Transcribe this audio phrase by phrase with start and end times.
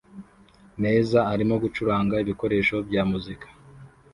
[0.83, 3.47] meza arimo gucuranga ibikoresho bya muzika